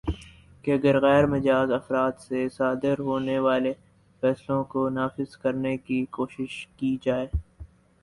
کہ 0.63 0.71
اگرغیر 0.73 1.25
مجاز 1.25 1.71
افراد 1.71 2.11
سے 2.19 2.47
صادر 2.49 2.99
ہونے 2.99 3.37
والے 3.39 3.73
فیصلوں 4.23 4.63
کو 4.73 4.89
نافذ 4.89 5.37
کرنے 5.37 5.77
کی 5.77 6.03
کوشش 6.11 6.65
کی 6.77 6.97
جائے 7.01 7.27